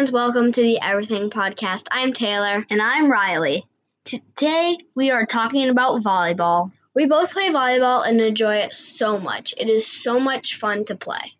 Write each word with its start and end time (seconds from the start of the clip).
friends, 0.00 0.12
welcome 0.12 0.50
to 0.50 0.62
the 0.62 0.80
Everything 0.80 1.28
Podcast. 1.28 1.86
I'm 1.90 2.14
Taylor. 2.14 2.64
And 2.70 2.80
I'm 2.80 3.10
Riley. 3.10 3.66
Today 4.04 4.78
we 4.96 5.10
are 5.10 5.26
talking 5.26 5.68
about 5.68 6.02
volleyball. 6.02 6.72
We 6.94 7.04
both 7.04 7.34
play 7.34 7.50
volleyball 7.50 8.08
and 8.08 8.18
enjoy 8.18 8.54
it 8.54 8.72
so 8.72 9.18
much. 9.18 9.52
It 9.58 9.68
is 9.68 9.86
so 9.86 10.18
much 10.18 10.56
fun 10.56 10.86
to 10.86 10.96
play. 10.96 11.34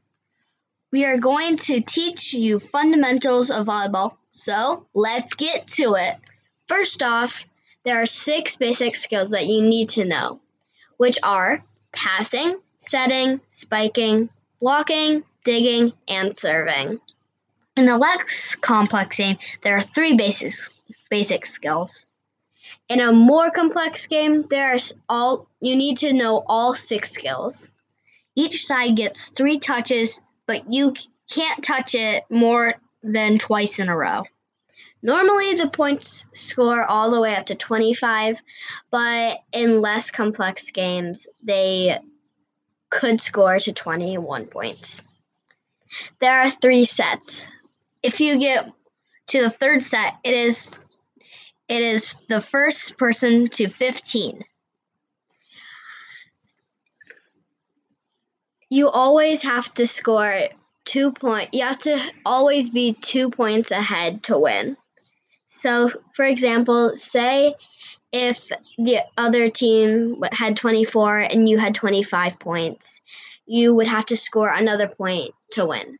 We 0.92 1.06
are 1.06 1.16
going 1.16 1.56
to 1.56 1.80
teach 1.80 2.34
you 2.34 2.60
fundamentals 2.60 3.50
of 3.50 3.66
volleyball, 3.66 4.16
so 4.28 4.84
let's 4.94 5.32
get 5.36 5.66
to 5.68 5.94
it. 5.94 6.16
First 6.68 7.02
off, 7.02 7.46
there 7.84 8.02
are 8.02 8.04
six 8.04 8.56
basic 8.56 8.94
skills 8.94 9.30
that 9.30 9.46
you 9.46 9.62
need 9.62 9.88
to 9.90 10.04
know, 10.04 10.38
which 10.98 11.18
are 11.22 11.62
passing, 11.92 12.58
setting, 12.76 13.40
spiking, 13.48 14.28
blocking, 14.60 15.24
digging, 15.44 15.94
and 16.08 16.36
serving. 16.36 17.00
In 17.80 17.88
a 17.88 17.96
less 17.96 18.56
complex 18.56 19.16
game, 19.16 19.38
there 19.62 19.74
are 19.74 19.80
three 19.80 20.14
basic, 20.14 20.52
basic 21.08 21.46
skills. 21.46 22.04
In 22.90 23.00
a 23.00 23.10
more 23.10 23.50
complex 23.50 24.06
game, 24.06 24.42
there's 24.50 24.92
all 25.08 25.48
you 25.62 25.74
need 25.76 25.96
to 25.96 26.12
know 26.12 26.44
all 26.46 26.74
six 26.74 27.10
skills. 27.10 27.70
Each 28.34 28.66
side 28.66 28.96
gets 28.96 29.30
three 29.30 29.58
touches, 29.58 30.20
but 30.46 30.70
you 30.70 30.92
can't 31.30 31.64
touch 31.64 31.94
it 31.94 32.24
more 32.28 32.74
than 33.02 33.38
twice 33.38 33.78
in 33.78 33.88
a 33.88 33.96
row. 33.96 34.24
Normally, 35.02 35.54
the 35.54 35.70
points 35.70 36.26
score 36.34 36.84
all 36.84 37.10
the 37.10 37.22
way 37.22 37.34
up 37.34 37.46
to 37.46 37.54
25, 37.54 38.42
but 38.90 39.38
in 39.52 39.80
less 39.80 40.10
complex 40.10 40.70
games, 40.70 41.26
they 41.42 41.98
could 42.90 43.22
score 43.22 43.58
to 43.58 43.72
21 43.72 44.48
points. 44.48 45.02
There 46.20 46.40
are 46.40 46.50
three 46.50 46.84
sets. 46.84 47.48
If 48.02 48.20
you 48.20 48.38
get 48.38 48.70
to 49.28 49.42
the 49.42 49.50
third 49.50 49.82
set, 49.82 50.14
it 50.24 50.34
is 50.34 50.78
it 51.68 51.82
is 51.82 52.16
the 52.28 52.40
first 52.40 52.98
person 52.98 53.46
to 53.50 53.68
15. 53.68 54.42
You 58.70 58.88
always 58.88 59.42
have 59.42 59.72
to 59.74 59.86
score 59.86 60.40
two 60.84 61.12
point. 61.12 61.50
You 61.52 61.64
have 61.64 61.78
to 61.80 62.00
always 62.24 62.70
be 62.70 62.94
two 62.94 63.30
points 63.30 63.70
ahead 63.70 64.24
to 64.24 64.38
win. 64.38 64.76
So, 65.48 65.90
for 66.14 66.24
example, 66.24 66.96
say 66.96 67.54
if 68.12 68.48
the 68.78 69.00
other 69.16 69.50
team 69.50 70.22
had 70.32 70.56
24 70.56 71.18
and 71.18 71.48
you 71.48 71.58
had 71.58 71.74
25 71.74 72.38
points, 72.38 73.00
you 73.46 73.74
would 73.74 73.86
have 73.86 74.06
to 74.06 74.16
score 74.16 74.52
another 74.52 74.88
point 74.88 75.30
to 75.52 75.66
win. 75.66 75.98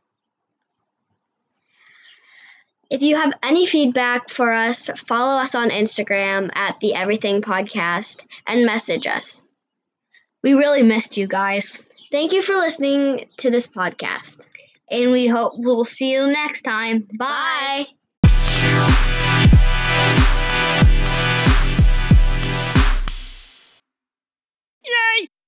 If 2.91 3.01
you 3.01 3.15
have 3.15 3.31
any 3.41 3.65
feedback 3.65 4.29
for 4.29 4.51
us, 4.51 4.89
follow 5.07 5.41
us 5.41 5.55
on 5.55 5.69
Instagram 5.69 6.49
at 6.55 6.77
the 6.81 6.93
Everything 6.93 7.41
Podcast 7.41 8.25
and 8.45 8.65
message 8.65 9.07
us. 9.07 9.43
We 10.43 10.55
really 10.55 10.83
missed 10.83 11.15
you 11.15 11.25
guys. 11.25 11.79
Thank 12.11 12.33
you 12.33 12.41
for 12.41 12.53
listening 12.55 13.29
to 13.37 13.49
this 13.49 13.69
podcast. 13.69 14.45
And 14.89 15.11
we 15.13 15.25
hope 15.25 15.53
we'll 15.55 15.85
see 15.85 16.11
you 16.11 16.27
next 16.27 16.63
time. 16.63 17.07
Bye. 17.17 17.85
Bye. 17.85 17.85